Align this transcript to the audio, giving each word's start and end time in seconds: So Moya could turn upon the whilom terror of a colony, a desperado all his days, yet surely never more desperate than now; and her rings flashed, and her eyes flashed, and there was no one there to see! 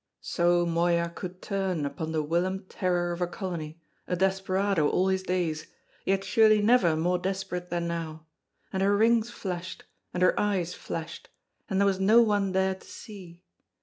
So 0.19 0.65
Moya 0.65 1.09
could 1.13 1.43
turn 1.43 1.85
upon 1.85 2.11
the 2.11 2.23
whilom 2.23 2.63
terror 2.67 3.11
of 3.11 3.21
a 3.21 3.27
colony, 3.27 3.79
a 4.07 4.15
desperado 4.15 4.89
all 4.89 5.09
his 5.09 5.21
days, 5.21 5.67
yet 6.05 6.23
surely 6.23 6.59
never 6.59 6.95
more 6.95 7.19
desperate 7.19 7.69
than 7.69 7.87
now; 7.87 8.25
and 8.73 8.81
her 8.81 8.97
rings 8.97 9.29
flashed, 9.29 9.83
and 10.11 10.23
her 10.23 10.33
eyes 10.39 10.73
flashed, 10.73 11.29
and 11.69 11.79
there 11.79 11.85
was 11.85 11.99
no 11.99 12.19
one 12.19 12.51
there 12.53 12.73
to 12.73 12.87
see! 12.87 13.43